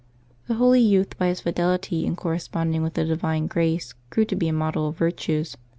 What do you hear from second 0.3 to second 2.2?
The holy youth, by his fidelity in